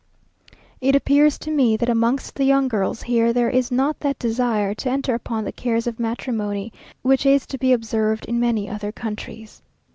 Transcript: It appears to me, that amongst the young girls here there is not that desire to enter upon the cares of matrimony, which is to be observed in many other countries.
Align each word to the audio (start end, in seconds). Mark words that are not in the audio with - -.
It 0.81 0.95
appears 0.95 1.37
to 1.37 1.51
me, 1.51 1.77
that 1.77 1.87
amongst 1.87 2.33
the 2.33 2.43
young 2.43 2.67
girls 2.67 3.03
here 3.03 3.31
there 3.31 3.51
is 3.51 3.71
not 3.71 3.99
that 3.99 4.17
desire 4.17 4.73
to 4.73 4.89
enter 4.89 5.13
upon 5.13 5.43
the 5.43 5.51
cares 5.51 5.85
of 5.85 5.99
matrimony, 5.99 6.73
which 7.03 7.23
is 7.23 7.45
to 7.45 7.59
be 7.59 7.71
observed 7.71 8.25
in 8.25 8.39
many 8.39 8.67
other 8.67 8.91
countries. 8.91 9.61